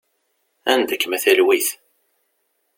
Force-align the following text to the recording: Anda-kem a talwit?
Anda-kem 0.71 1.15
a 1.17 1.19
talwit? 1.23 1.67